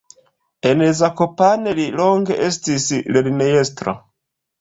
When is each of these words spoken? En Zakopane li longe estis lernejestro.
En 0.69 0.79
Zakopane 0.99 1.73
li 1.79 1.85
longe 1.99 2.37
estis 2.47 2.87
lernejestro. 3.17 3.95